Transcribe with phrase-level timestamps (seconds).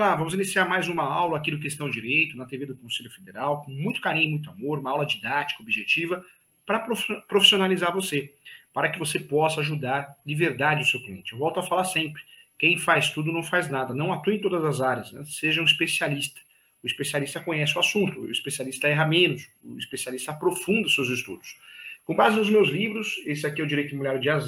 [0.00, 3.62] lá, vamos iniciar mais uma aula aqui do Questão Direito, na TV do Conselho Federal,
[3.62, 6.24] com muito carinho e muito amor, uma aula didática, objetiva,
[6.64, 6.80] para
[7.28, 8.32] profissionalizar você,
[8.72, 11.34] para que você possa ajudar de verdade o seu cliente.
[11.34, 12.22] Eu volto a falar sempre,
[12.58, 15.22] quem faz tudo não faz nada, não atue em todas as áreas, né?
[15.26, 16.40] seja um especialista.
[16.82, 21.58] O especialista conhece o assunto, o especialista erra menos, o especialista aprofunda os seus estudos.
[22.06, 24.46] Com base nos meus livros, esse aqui é o Direito Imobiliário de AZ,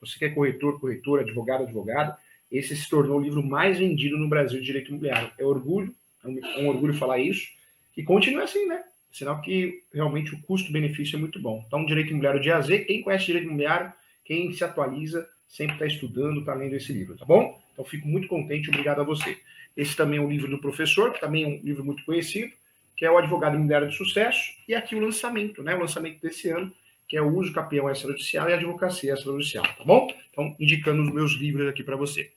[0.00, 2.18] você que é corretor, corretora, advogado, advogada,
[2.50, 5.30] esse se tornou o livro mais vendido no Brasil de direito imobiliário.
[5.38, 7.48] É orgulho, é um, é um orgulho falar isso,
[7.96, 8.82] e continua assim, né?
[9.12, 11.64] Sinal que realmente o custo-benefício é muito bom.
[11.66, 13.92] Então, direito imobiliário de AZ, quem conhece direito imobiliário,
[14.24, 17.60] quem se atualiza, sempre está estudando, está lendo esse livro, tá bom?
[17.72, 19.38] Então, fico muito contente, obrigado a você.
[19.76, 22.52] Esse também é um livro do professor, que também é um livro muito conhecido,
[22.96, 25.74] que é o Advogado Imobiliário de Sucesso, e aqui o lançamento, né?
[25.74, 26.72] O lançamento desse ano,
[27.08, 30.08] que é o uso campeão extrajudicial e a advocacia extrajudicial, tá bom?
[30.30, 32.30] Então, indicando os meus livros aqui para você.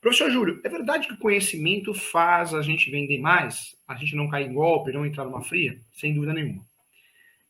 [0.00, 3.76] Professor Júlio, é verdade que o conhecimento faz a gente vender mais?
[3.86, 5.78] A gente não cair em golpe, não entrar numa fria?
[5.92, 6.64] Sem dúvida nenhuma.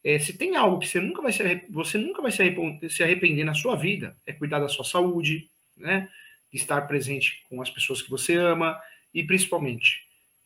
[0.03, 3.03] É, se tem algo que você nunca vai se, você nunca vai se arrepender, se
[3.05, 6.09] arrepender na sua vida, é cuidar da sua saúde, né?
[6.53, 8.81] Estar presente com as pessoas que você ama
[9.15, 10.03] e principalmente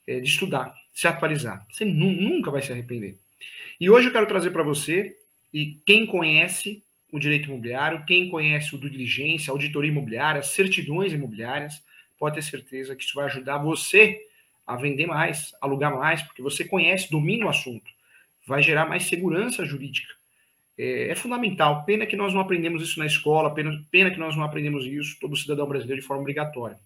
[0.06, 1.66] é, de estudar, se atualizar.
[1.70, 3.16] Você nu nunca vai se arrepender.
[3.80, 5.16] E hoje eu quero trazer para você
[5.52, 11.82] e quem conhece o direito imobiliário, quem conhece o do diligência, auditoria imobiliária, certidões imobiliárias,
[12.24, 14.18] pode ter certeza que isso vai ajudar você
[14.66, 17.84] a vender mais, alugar mais, porque você conhece, domina o assunto.
[18.46, 20.10] Vai gerar mais segurança jurídica.
[20.78, 21.84] É, é fundamental.
[21.84, 25.18] Pena que nós não aprendemos isso na escola, pena, pena que nós não aprendemos isso,
[25.20, 26.78] todo cidadão brasileiro, de forma obrigatória.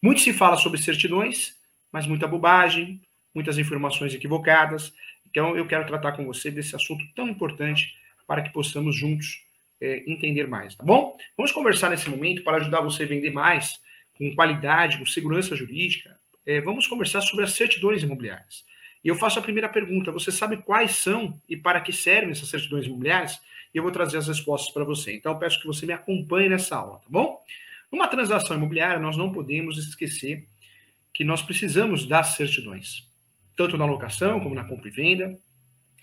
[0.00, 1.56] Muito se fala sobre certidões,
[1.90, 3.00] mas muita bobagem,
[3.34, 4.94] muitas informações equivocadas.
[5.28, 7.92] Então, eu quero tratar com você desse assunto tão importante
[8.24, 9.42] para que possamos juntos
[9.80, 11.16] é, entender mais, tá bom?
[11.36, 13.80] Vamos conversar nesse momento para ajudar você a vender mais
[14.18, 18.64] com qualidade, com segurança jurídica, é, vamos conversar sobre as certidões imobiliárias.
[19.04, 22.48] E eu faço a primeira pergunta: você sabe quais são e para que servem essas
[22.48, 23.40] certidões imobiliárias?
[23.72, 25.14] E eu vou trazer as respostas para você.
[25.14, 27.42] Então, peço que você me acompanhe nessa aula, tá bom?
[27.92, 30.46] Numa transação imobiliária, nós não podemos esquecer
[31.12, 33.06] que nós precisamos das certidões,
[33.56, 35.38] tanto na locação como na compra e venda.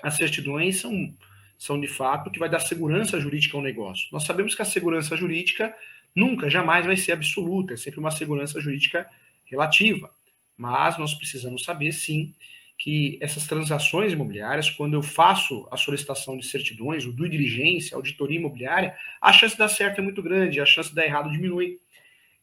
[0.01, 1.13] As certidões são,
[1.57, 4.07] são de fato que vai dar segurança jurídica ao negócio.
[4.11, 5.75] Nós sabemos que a segurança jurídica
[6.15, 9.09] nunca, jamais vai ser absoluta, é sempre uma segurança jurídica
[9.45, 10.09] relativa.
[10.57, 12.33] Mas nós precisamos saber, sim,
[12.77, 18.37] que essas transações imobiliárias, quando eu faço a solicitação de certidões, o due diligência, auditoria
[18.37, 21.79] imobiliária, a chance de dar certo é muito grande, a chance de dar errado diminui.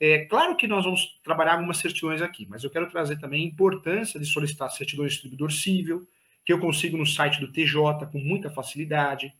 [0.01, 3.47] É claro que nós vamos trabalhar algumas certidões aqui, mas eu quero trazer também a
[3.47, 6.09] importância de solicitar certidões de distribuidor civil,
[6.45, 9.33] que eu consigo no site do TJ com muita facilidade,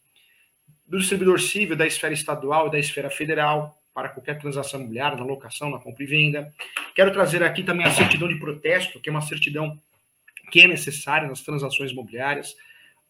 [0.87, 5.25] do distribuidor civil da esfera estadual e da esfera federal, para qualquer transação imobiliária, na
[5.25, 6.53] locação, na compra e venda.
[6.95, 9.79] Quero trazer aqui também a certidão de protesto, que é uma certidão
[10.51, 12.57] que é necessária nas transações imobiliárias.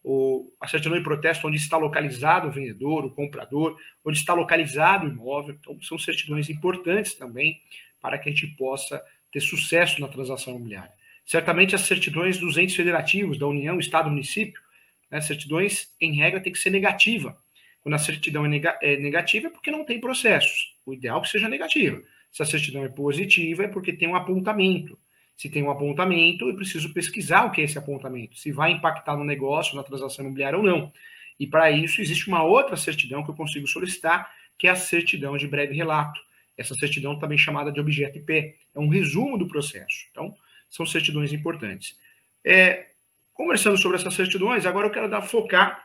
[0.03, 5.07] O, a certidão de protesto, onde está localizado o vendedor, o comprador, onde está localizado
[5.07, 5.55] o imóvel.
[5.59, 7.61] Então, são certidões importantes também
[8.01, 9.01] para que a gente possa
[9.31, 10.91] ter sucesso na transação imobiliária.
[11.25, 14.61] Certamente, as certidões dos entes federativos, da União, Estado, Município,
[15.09, 17.37] né, certidões, em regra, tem que ser negativa.
[17.83, 20.73] Quando a certidão é, é negativa, é porque não tem processos.
[20.85, 22.01] O ideal é que seja negativa.
[22.31, 24.97] Se a certidão é positiva, é porque tem um apontamento.
[25.35, 29.17] Se tem um apontamento, eu preciso pesquisar o que é esse apontamento, se vai impactar
[29.17, 30.91] no negócio, na transação imobiliária ou não.
[31.39, 35.35] E para isso existe uma outra certidão que eu consigo solicitar, que é a certidão
[35.35, 36.19] de breve relato.
[36.57, 38.55] Essa certidão também chamada de objeto IP.
[38.73, 40.07] É um resumo do processo.
[40.11, 40.35] Então,
[40.69, 41.97] são certidões importantes.
[42.45, 42.87] É,
[43.33, 45.82] conversando sobre essas certidões, agora eu quero dar, focar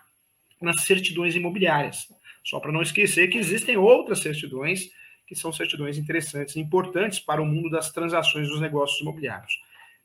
[0.61, 2.09] nas certidões imobiliárias.
[2.45, 4.91] Só para não esquecer que existem outras certidões
[5.27, 9.61] que são certidões interessantes e importantes para o mundo das transações dos negócios imobiliários.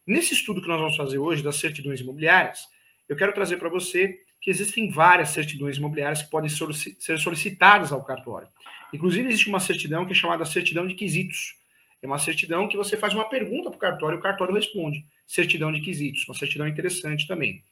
[0.05, 2.67] Nesse estudo que nós vamos fazer hoje das certidões imobiliárias,
[3.07, 8.03] eu quero trazer para você que existem várias certidões imobiliárias que podem ser solicitadas ao
[8.03, 8.49] cartório.
[8.93, 11.55] Inclusive, existe uma certidão que é chamada certidão de quesitos.
[12.01, 15.05] É uma certidão que você faz uma pergunta para o cartório e o cartório responde.
[15.25, 17.63] Certidão de quesitos, uma certidão interessante também.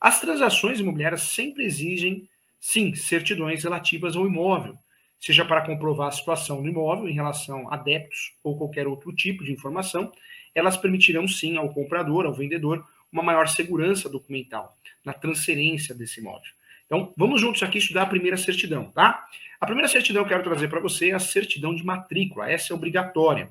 [0.00, 2.28] As transações imobiliárias sempre exigem
[2.60, 4.76] Sim, certidões relativas ao imóvel,
[5.20, 9.44] seja para comprovar a situação do imóvel em relação a débitos ou qualquer outro tipo
[9.44, 10.12] de informação,
[10.54, 16.50] elas permitirão sim ao comprador, ao vendedor, uma maior segurança documental na transferência desse imóvel.
[16.86, 19.26] Então, vamos juntos aqui estudar a primeira certidão, tá?
[19.60, 22.50] A primeira certidão que eu quero trazer para você é a certidão de matrícula.
[22.50, 23.50] Essa é obrigatória.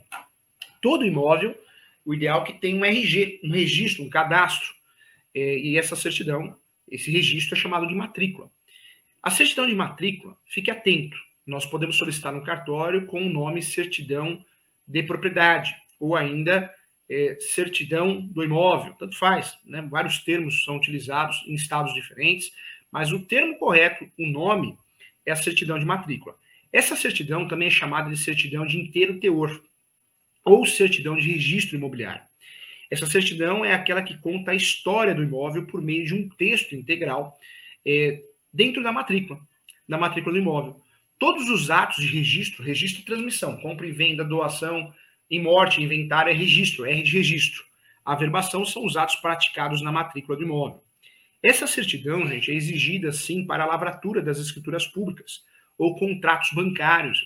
[0.81, 1.57] Todo imóvel,
[2.05, 4.75] o ideal é que tenha um RG, um registro, um cadastro.
[5.37, 6.57] É, e essa certidão,
[6.89, 8.49] esse registro é chamado de matrícula.
[9.21, 14.43] A certidão de matrícula, fique atento, nós podemos solicitar no cartório com o nome certidão
[14.87, 16.73] de propriedade, ou ainda
[17.07, 19.87] é, certidão do imóvel, tanto faz, né?
[19.87, 22.51] vários termos são utilizados em estados diferentes,
[22.91, 24.75] mas o termo correto, o nome,
[25.23, 26.35] é a certidão de matrícula.
[26.73, 29.61] Essa certidão também é chamada de certidão de inteiro teor,
[30.43, 32.26] ou certidão de registro imobiliário.
[32.89, 36.73] Essa certidão é aquela que conta a história do imóvel por meio de um texto
[36.75, 37.37] integral
[37.85, 38.21] é,
[38.53, 39.39] dentro da matrícula,
[39.87, 40.81] da matrícula do imóvel.
[41.19, 44.93] Todos os atos de registro, registro e transmissão, compra e venda, doação,
[45.29, 47.63] em morte, inventário é registro, R de registro.
[48.05, 50.81] A averbação são os atos praticados na matrícula do imóvel.
[51.43, 55.43] Essa certidão, gente, é exigida, sim, para a lavratura das escrituras públicas
[55.77, 57.19] ou contratos bancários.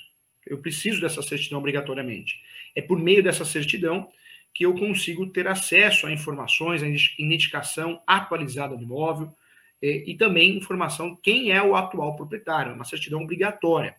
[0.46, 2.42] Eu preciso dessa certidão obrigatoriamente.
[2.76, 4.10] É por meio dessa certidão
[4.54, 9.34] que eu consigo ter acesso a informações, a identificação atualizada do imóvel
[9.82, 13.96] eh, e também informação quem é o atual proprietário, uma certidão obrigatória.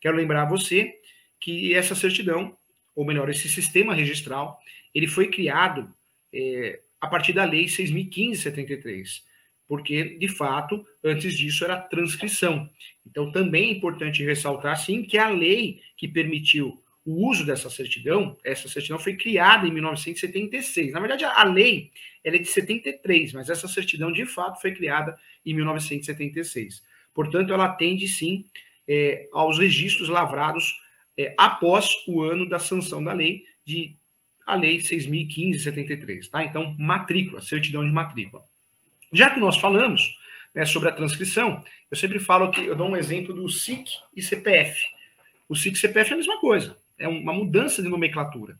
[0.00, 0.94] Quero lembrar a você
[1.40, 2.56] que essa certidão
[2.94, 4.60] ou melhor, esse sistema registral,
[4.94, 5.92] ele foi criado
[6.32, 9.22] é, a partir da Lei 6.015-73,
[9.66, 12.70] porque, de fato, antes disso era transcrição.
[13.04, 18.36] Então, também é importante ressaltar, sim, que a lei que permitiu o uso dessa certidão,
[18.42, 20.92] essa certidão foi criada em 1976.
[20.92, 21.90] Na verdade, a lei
[22.22, 26.82] ela é de 73, mas essa certidão, de fato, foi criada em 1976.
[27.12, 28.46] Portanto, ela atende, sim,
[28.88, 30.80] é, aos registros lavrados
[31.16, 33.96] é, após o ano da sanção da lei de
[34.46, 36.44] a lei 6.015-73, tá?
[36.44, 38.44] Então, matrícula, certidão de matrícula.
[39.10, 40.18] Já que nós falamos
[40.54, 44.22] né, sobre a transcrição, eu sempre falo que eu dou um exemplo do SIC e
[44.22, 44.82] CPF.
[45.48, 48.58] O SIC e CPF é a mesma coisa, é uma mudança de nomenclatura.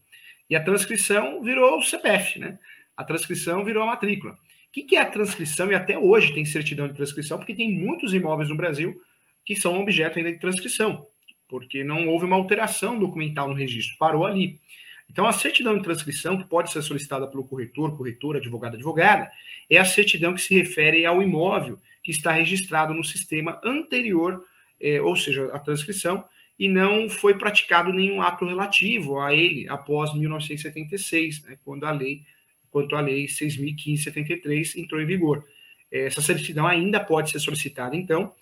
[0.49, 2.59] E a transcrição virou o CPF, né?
[2.97, 4.33] A transcrição virou a matrícula.
[4.33, 4.37] O
[4.73, 5.71] que, é a transcrição?
[5.71, 9.01] E até hoje tem certidão de transcrição, porque tem muitos imóveis no Brasil
[9.45, 11.07] que são objeto ainda de transcrição
[11.55, 14.61] porque não houve uma alteração documental no registro, parou ali.
[15.09, 19.31] Então, a certidão de transcrição, que pode ser solicitada pelo corretor, corretora, advogado, advogada,
[19.71, 24.45] é a certidão que se refere ao imóvel que está registrado no sistema anterior,
[24.81, 26.25] é, ou seja, a transcrição,
[26.59, 32.23] e não foi praticado nenhum ato relativo a ele após 1976, né, quando a lei,
[32.71, 35.45] quanto a lei 6.015-73 entrou em vigor.
[35.91, 38.33] Essa certidão ainda pode ser solicitada, então,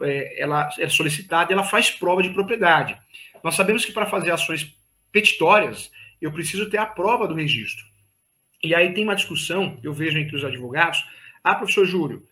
[0.00, 2.96] é, ela é solicitada, ela faz prova de propriedade.
[3.42, 4.74] Nós sabemos que para fazer ações
[5.10, 7.84] petitórias, eu preciso ter a prova do registro.
[8.62, 11.04] E aí tem uma discussão, eu vejo entre os advogados,
[11.44, 12.26] ah, professor Júlio,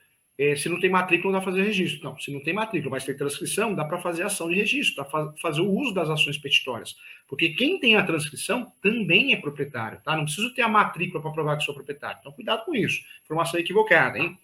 [0.56, 2.02] se não tem matrícula, não dá para fazer registro.
[2.02, 5.04] Não, se não tem matrícula, mas tem transcrição, dá para fazer ação de registro, dá
[5.04, 6.96] para fazer o uso das ações petitórias.
[7.28, 10.16] Porque quem tem a transcrição também é proprietário, tá?
[10.16, 12.18] Não preciso ter a matrícula para provar que sou proprietário.
[12.18, 13.00] Então, cuidado com isso.
[13.22, 14.36] Informação equivocada, hein?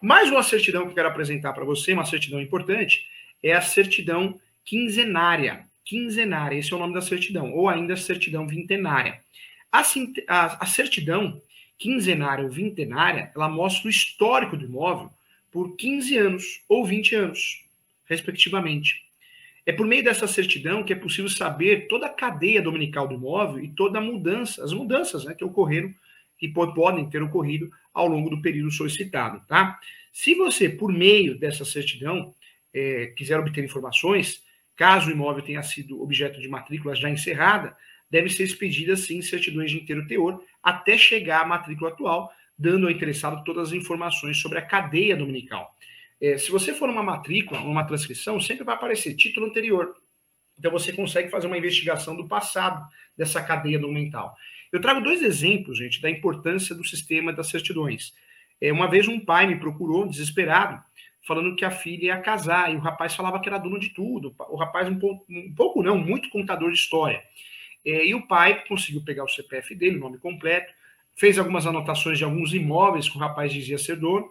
[0.00, 3.06] Mais uma certidão que eu quero apresentar para você, uma certidão importante,
[3.42, 5.66] é a certidão quinzenária.
[5.84, 9.20] Quinzenária, esse é o nome da certidão, ou ainda certidão vintenária.
[9.70, 9.82] A,
[10.28, 11.40] a, a certidão
[11.78, 15.10] quinzenária ou vintenária, ela mostra o histórico do imóvel
[15.56, 17.64] por 15 anos ou 20 anos,
[18.04, 19.06] respectivamente.
[19.64, 23.64] É por meio dessa certidão que é possível saber toda a cadeia dominical do imóvel
[23.64, 25.94] e toda a mudança, as mudanças né, que ocorreram,
[26.36, 29.80] que podem ter ocorrido ao longo do período solicitado, tá?
[30.12, 32.34] Se você, por meio dessa certidão,
[32.74, 34.44] é, quiser obter informações,
[34.76, 37.74] caso o imóvel tenha sido objeto de matrícula já encerrada,
[38.10, 42.92] deve ser expedida, sim, certidões de inteiro teor, até chegar à matrícula atual, dando ao
[42.92, 45.74] interessado todas as informações sobre a cadeia dominical.
[46.20, 49.94] É, se você for uma matrícula, uma transcrição, sempre vai aparecer título anterior.
[50.58, 52.86] Então você consegue fazer uma investigação do passado
[53.16, 54.34] dessa cadeia documental.
[54.72, 58.14] Eu trago dois exemplos, gente, da importância do sistema das certidões.
[58.60, 60.82] É, uma vez um pai me procurou, desesperado,
[61.26, 64.34] falando que a filha ia casar, e o rapaz falava que era dono de tudo.
[64.48, 67.22] O rapaz, um pouco, um pouco não, muito contador de história.
[67.84, 70.72] É, e o pai conseguiu pegar o CPF dele, o nome completo,
[71.16, 74.28] fez algumas anotações de alguns imóveis que o rapaz dizia ser dono,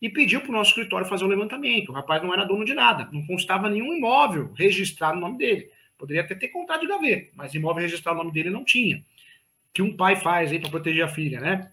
[0.00, 1.90] e pediu para o nosso escritório fazer o levantamento.
[1.90, 5.68] O rapaz não era dono de nada, não constava nenhum imóvel registrado no nome dele.
[5.98, 9.02] Poderia até ter contado de gaveta, mas imóvel registrado no nome dele não tinha
[9.78, 11.70] que um pai faz aí para proteger a filha, né?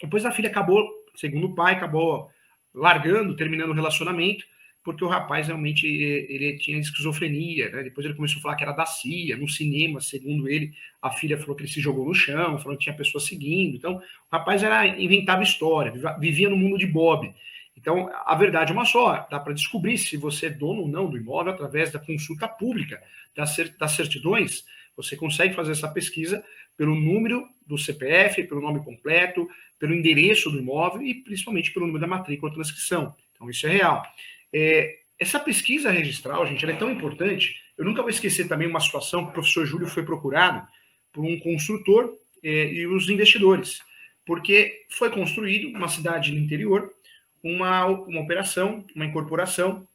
[0.00, 2.28] Depois a filha acabou, segundo o pai, acabou
[2.74, 4.44] largando, terminando o relacionamento,
[4.84, 7.82] porque o rapaz realmente ele tinha esquizofrenia, né?
[7.82, 11.38] Depois ele começou a falar que era da CIA, no cinema, segundo ele, a filha
[11.38, 13.74] falou que ele se jogou no chão, falou que tinha pessoas seguindo.
[13.76, 17.34] Então, o rapaz era inventava história, vivia no mundo de Bob.
[17.74, 21.08] Então, a verdade é uma só, dá para descobrir se você é dono ou não
[21.08, 23.02] do imóvel através da consulta pública
[23.34, 24.64] das certidões.
[24.96, 26.44] Você consegue fazer essa pesquisa
[26.76, 29.48] pelo número do CPF, pelo nome completo,
[29.78, 33.14] pelo endereço do imóvel e principalmente pelo número da matrícula ou transcrição.
[33.32, 34.02] Então, isso é real.
[34.54, 37.60] É, essa pesquisa registral, gente, é tão importante.
[37.76, 40.64] Eu nunca vou esquecer também uma situação que o professor Júlio foi procurado
[41.12, 43.80] por um construtor é, e os investidores,
[44.24, 46.92] porque foi construído uma cidade no interior,
[47.42, 49.86] uma, uma operação, uma incorporação,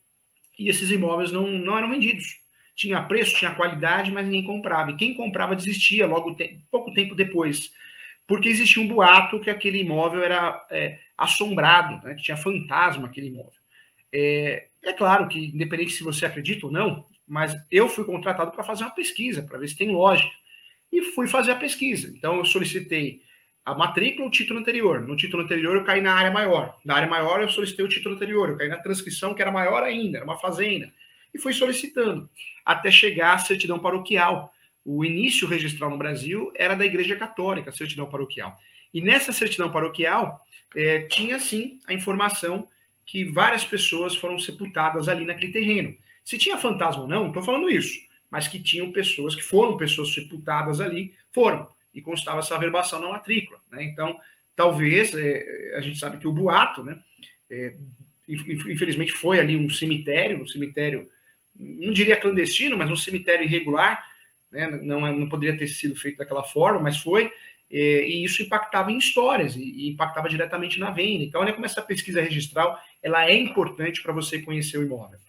[0.58, 2.38] e esses imóveis não, não eram vendidos.
[2.76, 4.92] Tinha preço, tinha qualidade, mas ninguém comprava.
[4.92, 7.72] E quem comprava desistia logo te pouco tempo depois,
[8.28, 13.28] porque existia um boato que aquele imóvel era é, assombrado, né, que tinha fantasma aquele
[13.28, 13.59] imóvel.
[14.14, 18.64] É, é claro que, independente se você acredita ou não, mas eu fui contratado para
[18.64, 20.34] fazer uma pesquisa, para ver se tem lógica.
[20.92, 22.12] E fui fazer a pesquisa.
[22.16, 23.22] Então, eu solicitei
[23.64, 25.02] a matrícula ou o título anterior.
[25.02, 26.80] No título anterior, eu caí na área maior.
[26.84, 28.50] Na área maior, eu solicitei o título anterior.
[28.50, 30.92] Eu caí na transcrição, que era maior ainda, era uma fazenda.
[31.32, 32.28] E fui solicitando,
[32.66, 34.52] até chegar à certidão paroquial.
[34.84, 38.58] O início registral no Brasil era da Igreja Católica, a certidão paroquial.
[38.92, 40.44] E nessa certidão paroquial,
[40.76, 42.68] é, tinha sim a informação
[43.10, 45.98] que várias pessoas foram sepultadas ali naquele terreno.
[46.24, 48.00] Se tinha fantasma ou não, não estou falando isso,
[48.30, 53.10] mas que tinham pessoas, que foram pessoas sepultadas ali, foram, e constava essa averbação na
[53.10, 53.60] matrícula.
[53.72, 53.84] Né?
[53.86, 54.20] Então,
[54.56, 57.00] talvez, é, a gente sabe que o boato, né,
[57.50, 57.76] é,
[58.28, 61.10] infelizmente foi ali um cemitério, um cemitério,
[61.56, 64.06] não diria clandestino, mas um cemitério irregular,
[64.52, 64.68] né?
[64.84, 67.32] não, não poderia ter sido feito daquela forma, mas foi, é,
[67.72, 71.24] e isso impactava em histórias e, e, impactava diretamente na venda.
[71.24, 75.20] Então, olha como essa pesquisa registral ela é importante para você conhecer o imóvel.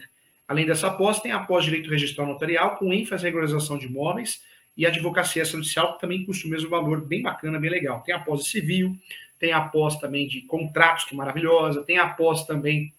[0.48, 4.42] Além dessa pós, tem a pós-Direito Registral Notarial, com ênfase em regularização de imóveis,
[4.76, 8.02] e a advocacia social, que também custa o mesmo valor, bem bacana, bem legal.
[8.02, 8.98] Tem a pós civil,
[9.38, 12.94] tem a pós também de contratos, que é maravilhosa, tem a pós também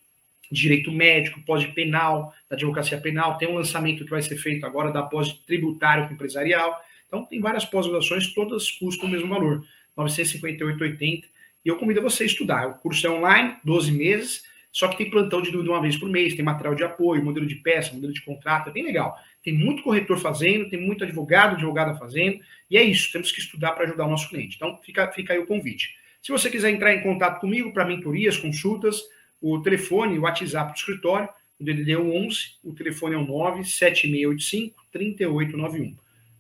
[0.51, 5.03] direito médico, pós-penal, da advocacia penal, tem um lançamento que vai ser feito agora da
[5.03, 6.81] pós-tributário com empresarial.
[7.07, 9.61] Então, tem várias pós-graduações, todas custam o mesmo valor,
[9.97, 11.25] R$ 958,80.
[11.65, 12.67] E eu convido você a estudar.
[12.69, 16.09] O curso é online, 12 meses, só que tem plantão de dúvida uma vez por
[16.09, 19.17] mês, tem material de apoio, modelo de peça, modelo de contrato, é bem legal.
[19.43, 23.73] Tem muito corretor fazendo, tem muito advogado, advogada fazendo, e é isso, temos que estudar
[23.73, 24.57] para ajudar o nosso cliente.
[24.57, 25.95] Então, fica, fica aí o convite.
[26.21, 29.01] Se você quiser entrar em contato comigo para mentorias, consultas,
[29.41, 31.29] o telefone, o WhatsApp do escritório,
[31.61, 35.97] o DDD é 11, o telefone é o 97685 3891.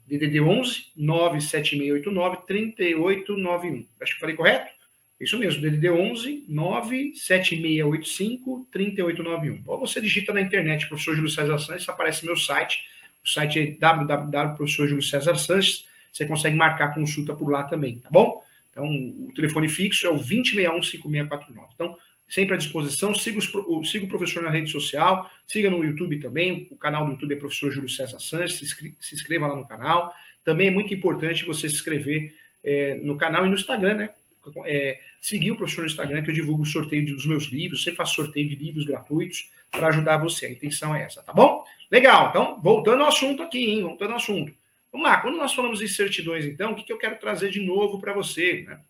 [0.06, 3.86] DDD 11 97689 3891.
[4.00, 4.72] Acho que falei correto?
[5.20, 9.62] Isso mesmo, DDD 11 97685 3891.
[9.66, 12.80] Ou você digita na internet professor Júlio César Sanches, aparece meu site.
[13.24, 15.86] O site é www.professorjulioCesarSanches.
[16.12, 18.44] Você consegue marcar consulta por lá também, tá bom?
[18.70, 21.68] Então, o telefone fixo é o 2061 5649.
[21.74, 21.98] Então,
[22.34, 23.14] sempre à disposição.
[23.14, 26.66] Siga, os, siga o professor na rede social, siga no YouTube também.
[26.68, 28.58] O canal do YouTube é professor Júlio César Sanches.
[28.58, 30.12] Se, inscreva, se inscreva lá no canal.
[30.42, 34.10] Também é muito importante você se inscrever é, no canal e no Instagram, né?
[34.66, 37.84] É, seguir o professor no Instagram, que eu divulgo o sorteio dos meus livros.
[37.84, 40.46] Sempre faço sorteio de livros gratuitos para ajudar você.
[40.46, 41.64] A intenção é essa, tá bom?
[41.88, 42.30] Legal.
[42.30, 43.82] Então, voltando ao assunto aqui, hein?
[43.82, 44.52] Voltando ao assunto.
[44.90, 45.18] Vamos lá.
[45.18, 48.12] Quando nós falamos em certidões, então, o que, que eu quero trazer de novo para
[48.12, 48.80] você, né?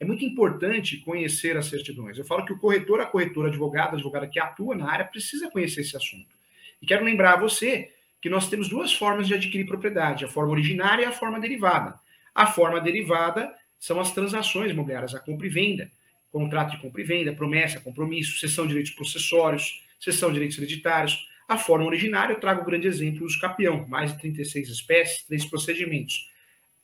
[0.00, 2.18] É muito importante conhecer as certidões.
[2.18, 5.82] Eu falo que o corretor, a corretora, advogado, advogada que atua na área precisa conhecer
[5.82, 6.34] esse assunto.
[6.80, 10.52] E quero lembrar a você que nós temos duas formas de adquirir propriedade, a forma
[10.52, 11.98] originária e a forma derivada.
[12.34, 15.90] A forma derivada são as transações imobiliárias, a compra e venda,
[16.32, 21.28] contrato de compra e venda, promessa, compromisso, cessão de direitos processórios, cessão de direitos hereditários.
[21.46, 25.44] A forma originária, eu trago o grande exemplo do capião, mais de 36 espécies, três
[25.44, 26.30] procedimentos.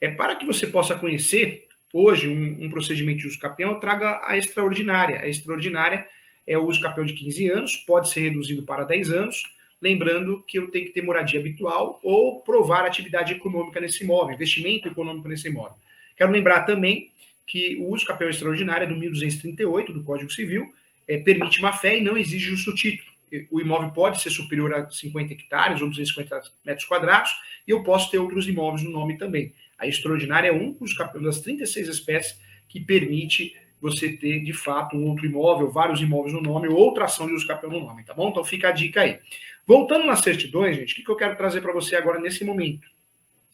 [0.00, 4.36] É para que você possa conhecer hoje um, um, procedimento de uso capião traga a
[4.36, 5.20] extraordinária.
[5.20, 6.06] A extraordinária
[6.46, 9.42] é o uso capião de 15 anos, pode ser reduzido para 10 anos,
[9.80, 14.88] lembrando que eu tenho que ter moradia habitual ou provar atividade econômica nesse imóvel, investimento
[14.88, 15.76] econômico nesse imóvel.
[16.16, 17.10] Quero lembrar também
[17.46, 20.72] que o uso capião extraordinário é do 1238 do Código Civil,
[21.08, 23.10] é, permite má fé e não exige justo título.
[23.50, 27.30] O imóvel pode ser superior a 50 hectares ou 250 metros quadrados
[27.66, 29.52] e eu posso ter outros imóveis no nome também.
[29.80, 35.08] A extraordinária é um dos das 36 espécies que permite você ter, de fato, um
[35.08, 38.12] outro imóvel, vários imóveis no nome, ou outra ação de uso capião no nome, tá
[38.12, 38.28] bom?
[38.28, 39.18] Então fica a dica aí.
[39.66, 42.86] Voltando nas certidões, gente, o que, que eu quero trazer para você agora nesse momento?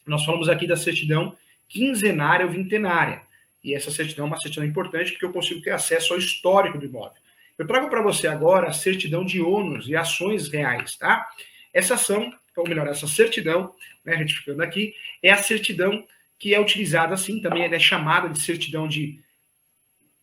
[0.05, 1.35] Nós falamos aqui da certidão
[1.69, 3.21] quinzenária ou vintenária.
[3.63, 6.85] E essa certidão é uma certidão importante porque eu consigo ter acesso ao histórico do
[6.85, 7.21] imóvel.
[7.57, 11.27] Eu trago para você agora a certidão de ônus e ações reais, tá?
[11.73, 16.03] Essas são ou melhor, essa certidão, né, retificando aqui, é a certidão
[16.39, 19.19] que é utilizada assim, também é chamada de certidão de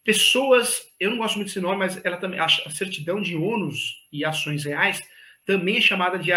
[0.04, 4.24] pessoas, eu não gosto muito desse nome, mas ela também, a certidão de ônus e
[4.24, 5.02] ações reais
[5.46, 6.30] também é chamada de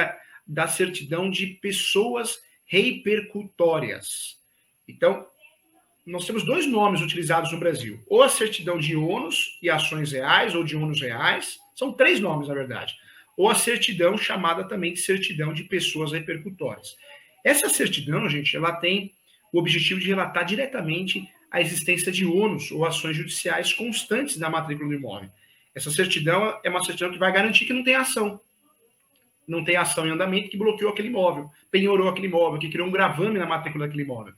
[0.49, 4.37] da certidão de pessoas repercutórias.
[4.87, 5.27] Então,
[6.05, 10.55] nós temos dois nomes utilizados no Brasil: ou a certidão de ônus e ações reais,
[10.55, 12.95] ou de ônus reais, são três nomes, na verdade,
[13.35, 16.95] ou a certidão chamada também de certidão de pessoas repercutórias.
[17.43, 19.13] Essa certidão, gente, ela tem
[19.59, 24.95] objetivo de relatar diretamente a existência de ônus ou ações judiciais constantes na matrícula do
[24.95, 25.29] imóvel.
[25.73, 28.39] Essa certidão é uma certidão que vai garantir que não tem ação.
[29.47, 32.91] Não tem ação em andamento que bloqueou aquele imóvel, penhorou aquele imóvel, que criou um
[32.91, 34.33] gravame na matrícula daquele imóvel.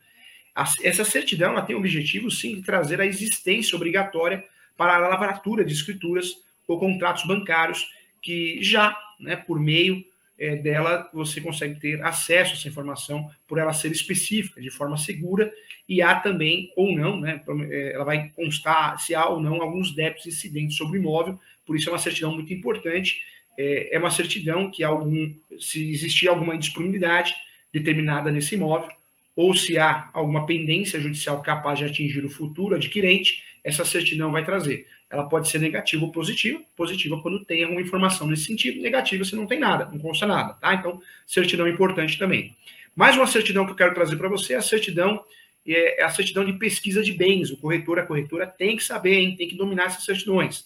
[0.83, 4.43] Essa certidão ela tem o objetivo, sim, de trazer a existência obrigatória
[4.77, 6.33] para a lavratura de escrituras
[6.67, 7.87] ou contratos bancários
[8.21, 10.03] que já, né, por meio
[10.39, 14.97] é, dela, você consegue ter acesso a essa informação por ela ser específica, de forma
[14.97, 15.51] segura,
[15.87, 19.93] e há também, ou não, né, é, ela vai constar se há ou não alguns
[19.93, 23.21] débitos incidentes sobre o imóvel, por isso é uma certidão muito importante,
[23.57, 27.35] é, é uma certidão que algum, se existir alguma indisponibilidade
[27.73, 28.89] determinada nesse imóvel,
[29.35, 34.43] ou se há alguma pendência judicial capaz de atingir o futuro adquirente, essa certidão vai
[34.43, 34.87] trazer.
[35.09, 39.35] Ela pode ser negativa ou positiva, positiva quando tem alguma informação nesse sentido, negativa se
[39.35, 40.73] não tem nada, não consta nada, tá?
[40.75, 42.55] Então, certidão é importante também.
[42.95, 45.23] Mais uma certidão que eu quero trazer para você é a certidão
[45.67, 47.51] é a certidão de pesquisa de bens.
[47.51, 49.35] O corretor, a corretora tem que saber, hein?
[49.35, 50.65] tem que dominar essas certidões.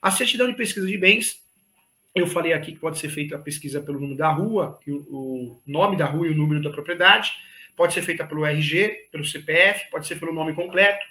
[0.00, 1.42] A certidão de pesquisa de bens,
[2.14, 5.96] eu falei aqui que pode ser feita a pesquisa pelo número da rua, o nome
[5.96, 7.32] da rua e o número da propriedade
[7.76, 11.04] pode ser feita pelo RG, pelo CPF, pode ser pelo nome completo,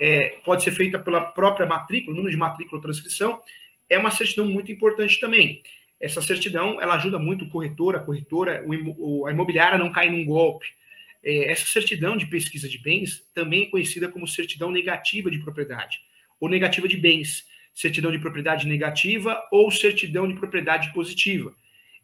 [0.00, 3.40] é, pode ser feita pela própria matrícula, número de matrícula ou transcrição,
[3.88, 5.62] é uma certidão muito importante também.
[6.00, 10.24] Essa certidão, ela ajuda muito o corretor, a corretora, o, a imobiliária não cair num
[10.24, 10.66] golpe.
[11.22, 16.00] É, essa certidão de pesquisa de bens também é conhecida como certidão negativa de propriedade,
[16.40, 21.54] ou negativa de bens, certidão de propriedade negativa ou certidão de propriedade positiva.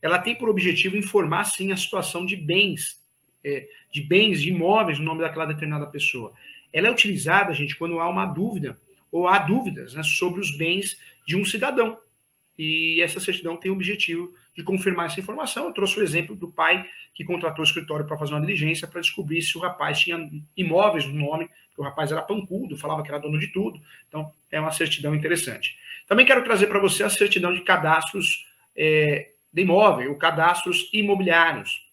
[0.03, 3.01] Ela tem por objetivo informar, sim, a situação de bens
[3.47, 6.33] é, de bens, de imóveis no nome daquela determinada pessoa.
[6.77, 8.79] Ela é utilizada, gente, quando há uma dúvida
[9.11, 11.99] ou há dúvidas né, sobre os bens de um cidadão.
[12.59, 15.65] E essa certidão tem o objetivo de confirmar essa informação.
[15.65, 19.01] Eu trouxe o exemplo do pai que contratou o escritório para fazer uma diligência para
[19.01, 23.09] descobrir se o rapaz tinha imóveis no nome, que o rapaz era pancudo, falava que
[23.09, 23.81] era dono de tudo.
[24.09, 25.79] Então, é uma certidão interessante.
[26.07, 31.87] Também quero trazer para você a certidão de cadastros é, de imóvel, ou cadastros imobiliários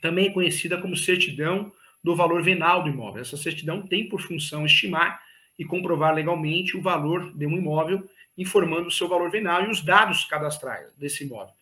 [0.00, 1.72] também conhecida como certidão
[2.06, 3.20] do valor venal do imóvel.
[3.20, 5.20] Essa certidão tem por função estimar
[5.58, 9.82] e comprovar legalmente o valor de um imóvel, informando o seu valor venal e os
[9.82, 11.52] dados cadastrais desse imóvel.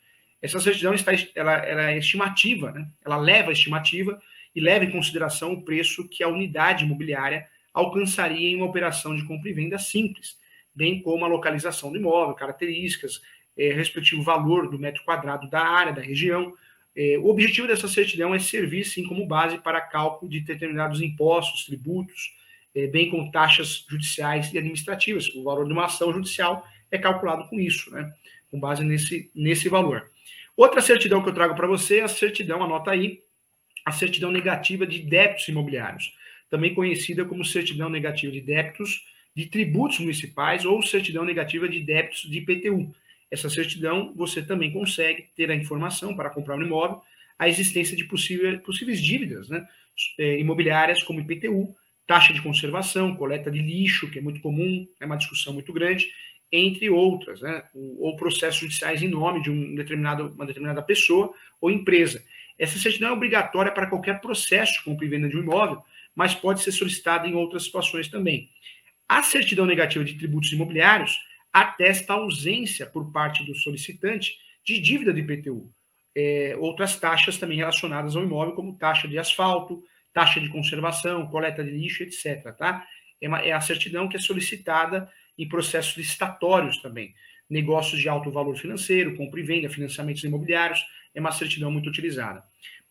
[0.42, 2.86] Essa certidão está, ela, ela é estimativa, né?
[3.02, 4.20] ela leva a estimativa
[4.54, 9.24] e leva em consideração o preço que a unidade imobiliária alcançaria em uma operação de
[9.24, 10.36] compra e venda simples,
[10.74, 13.22] bem como a localização do imóvel, características,
[13.56, 16.52] é, respectivo valor do metro quadrado da área, da região,
[17.20, 22.32] o objetivo dessa certidão é servir, sim, como base para cálculo de determinados impostos, tributos,
[22.74, 25.28] é, bem como taxas judiciais e administrativas.
[25.34, 28.12] O valor de uma ação judicial é calculado com isso, né?
[28.50, 30.10] com base nesse, nesse valor.
[30.56, 33.22] Outra certidão que eu trago para você é a certidão, anota aí,
[33.84, 36.14] a certidão negativa de débitos imobiliários,
[36.48, 39.04] também conhecida como certidão negativa de débitos
[39.34, 42.94] de tributos municipais ou certidão negativa de débitos de IPTU
[43.34, 47.02] essa certidão, você também consegue ter a informação para comprar um imóvel,
[47.38, 49.66] a existência de possível, possíveis dívidas né,
[50.18, 51.74] é, imobiliárias, como IPTU,
[52.06, 56.08] taxa de conservação, coleta de lixo, que é muito comum, é uma discussão muito grande,
[56.52, 61.70] entre outras, né, ou processos judiciais em nome de um determinado, uma determinada pessoa ou
[61.70, 62.24] empresa.
[62.56, 65.82] Essa certidão é obrigatória para qualquer processo de compra e venda de um imóvel,
[66.14, 68.48] mas pode ser solicitada em outras situações também.
[69.08, 71.18] A certidão negativa de tributos imobiliários
[71.54, 75.70] atesta a ausência por parte do solicitante de dívida do IPTU.
[76.16, 81.62] É, outras taxas também relacionadas ao imóvel, como taxa de asfalto, taxa de conservação, coleta
[81.62, 82.52] de lixo, etc.
[82.56, 82.84] Tá?
[83.20, 87.14] É, uma, é a certidão que é solicitada em processos licitatórios também.
[87.48, 92.42] Negócios de alto valor financeiro, compra e venda, financiamentos imobiliários, é uma certidão muito utilizada.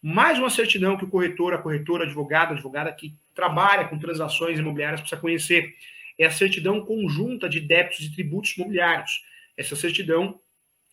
[0.02, 5.02] Mais uma certidão que o corretor, a corretora, advogado, advogada que trabalha com transações imobiliárias
[5.02, 5.74] precisa conhecer
[6.18, 9.24] é a certidão conjunta de débitos e tributos imobiliários.
[9.58, 10.40] Essa certidão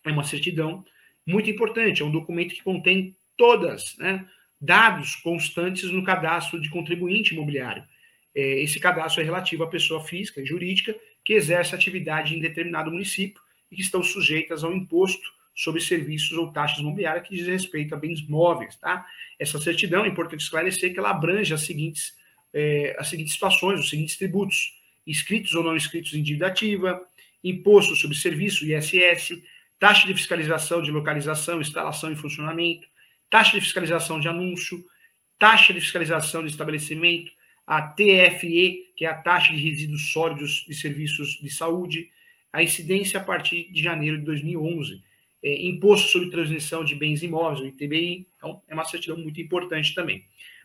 [0.05, 0.85] é uma certidão
[1.25, 4.27] muito importante, é um documento que contém todas, né,
[4.59, 7.83] dados constantes no cadastro de contribuinte imobiliário.
[8.33, 12.91] É, esse cadastro é relativo à pessoa física e jurídica que exerce atividade em determinado
[12.91, 17.93] município e que estão sujeitas ao imposto sobre serviços ou taxas imobiliárias que diz respeito
[17.93, 19.05] a bens móveis, tá?
[19.37, 22.15] Essa certidão, é importante esclarecer que ela abrange as seguintes,
[22.53, 27.01] é, as seguintes situações, os seguintes tributos, inscritos ou não inscritos em dívida ativa,
[27.43, 29.41] imposto sobre serviço, ISS,
[29.79, 32.87] taxa de fiscalização de localização, instalação e funcionamento,
[33.29, 34.85] taxa de fiscalização de anúncio,
[35.39, 37.31] taxa de fiscalização de estabelecimento,
[37.65, 42.09] a TFE, que é a taxa de resíduos sólidos de serviços de saúde,
[42.51, 45.01] a incidência a partir de janeiro de 2011,
[45.43, 49.95] é, imposto sobre transmissão de bens imóveis, o ITBI, então é uma certidão muito importante
[49.95, 50.23] também.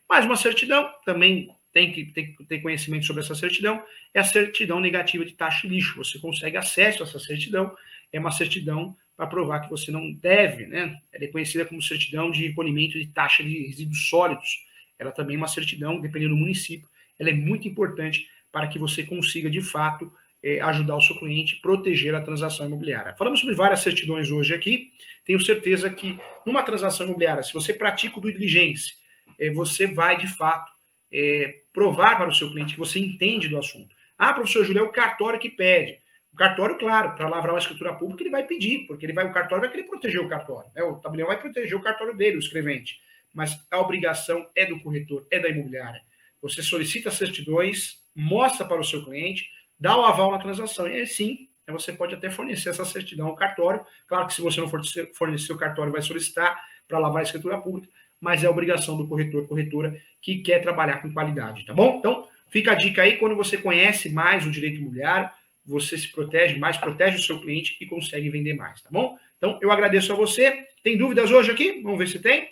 [0.08, 3.82] Mais uma certidão, também tem que, tem que ter conhecimento sobre essa certidão,
[4.14, 6.02] é a certidão negativa de taxa de lixo.
[6.02, 7.70] Você consegue acesso a essa certidão,
[8.10, 10.98] é uma certidão para provar que você não deve, né?
[11.12, 14.64] Ela é conhecida como certidão de recolhimento de taxa de resíduos sólidos.
[14.98, 19.02] Ela também é uma certidão, dependendo do município, ela é muito importante para que você
[19.02, 20.10] consiga, de fato,
[20.42, 23.14] é, ajudar o seu cliente, proteger a transação imobiliária.
[23.18, 24.92] Falamos sobre várias certidões hoje aqui.
[25.26, 28.94] Tenho certeza que numa transação imobiliária, se você pratica o due diligence,
[29.38, 30.75] é, você vai, de fato,
[31.12, 33.94] é, provar para o seu cliente que você entende do assunto.
[34.18, 35.98] Ah, professor Júlio, é o cartório que pede.
[36.32, 39.32] O cartório, claro, para lavrar uma escritura pública, ele vai pedir, porque ele vai, o
[39.32, 40.70] cartório vai querer proteger o cartório.
[40.74, 40.82] Né?
[40.82, 43.00] O tabelião vai proteger o cartório dele, o escrevente.
[43.32, 46.02] Mas a obrigação é do corretor, é da imobiliária.
[46.42, 50.86] Você solicita certidões, mostra para o seu cliente, dá o aval na transação.
[50.86, 53.84] E aí sim, você pode até fornecer essa certidão ao cartório.
[54.06, 57.58] Claro que se você não fornecer, fornecer o cartório, vai solicitar para lavar a escritura
[57.60, 61.96] pública, mas é obrigação do corretor, corretora, que quer trabalhar com qualidade, tá bom?
[61.98, 65.30] Então, fica a dica aí, quando você conhece mais o direito imobiliário,
[65.64, 69.18] você se protege mais, protege o seu cliente e consegue vender mais, tá bom?
[69.36, 70.66] Então, eu agradeço a você.
[70.82, 71.80] Tem dúvidas hoje aqui?
[71.82, 72.48] Vamos ver se tem.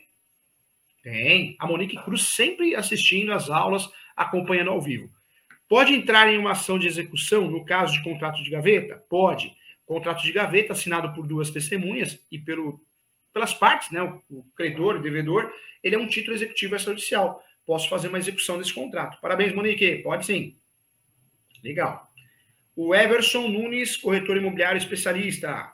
[1.03, 1.57] Tem.
[1.59, 5.09] A Monique Cruz sempre assistindo as aulas, acompanhando ao vivo.
[5.68, 9.03] Pode entrar em uma ação de execução no caso de contrato de gaveta?
[9.09, 9.55] Pode.
[9.87, 12.81] Contrato de gaveta assinado por duas testemunhas e pelo,
[13.35, 14.01] pelas partes, né?
[14.03, 17.44] O, o credor, o devedor, ele é um título executivo extrajudicial.
[17.66, 19.20] Posso fazer uma execução desse contrato.
[19.20, 19.97] Parabéns, Monique.
[19.97, 20.57] Pode sim.
[21.62, 22.11] Legal.
[22.77, 25.73] O Everson Nunes, corretor imobiliário especialista.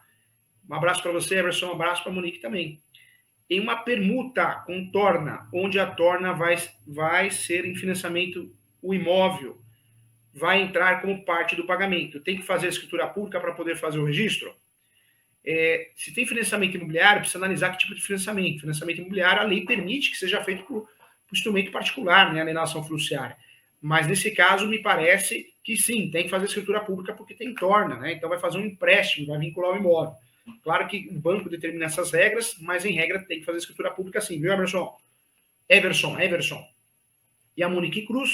[0.69, 1.69] Um abraço para você, Everson.
[1.69, 2.83] Um abraço para Monique também.
[3.49, 9.61] Em uma permuta com torna, onde a torna vai, vai ser em financiamento o imóvel,
[10.33, 12.21] vai entrar como parte do pagamento.
[12.21, 14.55] Tem que fazer a escritura pública para poder fazer o registro?
[15.45, 18.61] É, se tem financiamento imobiliário, precisa analisar que tipo de financiamento.
[18.61, 23.37] Financiamento imobiliário, a lei permite que seja feito por, por instrumento particular, né, alienação fiduciária.
[23.81, 27.97] Mas nesse caso, me parece que sim, tem que fazer escritura pública porque tem torna,
[27.97, 28.13] né?
[28.13, 30.15] Então vai fazer um empréstimo, vai vincular o imóvel.
[30.63, 34.21] Claro que o banco determina essas regras, mas em regra tem que fazer escritura pública
[34.21, 34.95] sim, viu, Emerson?
[35.69, 36.67] Everson, Everson.
[37.57, 38.31] E a Monique Cruz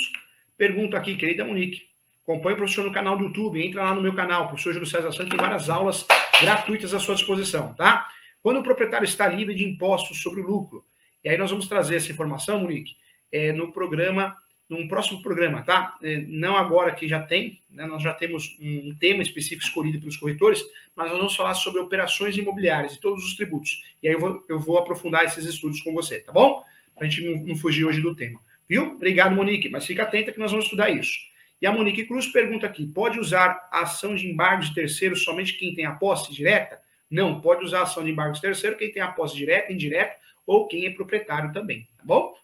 [0.57, 1.83] pergunta aqui, querida Monique,
[2.23, 5.13] acompanhe o professor no canal do YouTube, entra lá no meu canal, professor Júlio César
[5.13, 6.07] Santos, tem várias aulas
[6.41, 8.09] gratuitas à sua disposição, tá?
[8.43, 10.85] Quando o proprietário está livre de impostos sobre o lucro,
[11.25, 12.97] e aí nós vamos trazer essa informação, Monique,
[13.33, 14.37] é, no programa
[14.69, 15.97] num próximo programa, tá?
[16.03, 17.87] É, não agora que já tem, né?
[17.87, 22.37] nós já temos um tema específico escolhido pelos corretores, mas nós vamos falar sobre operações
[22.37, 23.85] imobiliárias e todos os tributos.
[24.03, 26.65] E aí eu vou, eu vou aprofundar esses estudos com você, tá bom?
[26.95, 28.41] Para a gente não, não, fugir hoje do tema.
[28.69, 28.95] Viu?
[28.95, 31.17] Obrigado, Monique, mas fica atenta que nós vamos estudar isso.
[31.61, 35.55] E a Monique Cruz pergunta aqui: pode usar a ação de embargo de terceiro somente
[35.55, 36.81] quem tem a posse direta?
[37.11, 40.17] Não, pode usar a ação de embargo de terceiro quem tem a posse direta, indireta
[40.47, 42.35] ou quem é proprietário também, tá bom?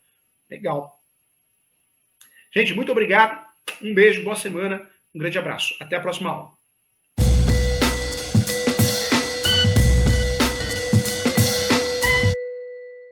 [0.51, 0.99] Legal.
[2.55, 3.47] Gente, muito obrigado.
[3.81, 5.75] Um beijo, boa semana, um grande abraço.
[5.81, 6.62] Até a próxima aula.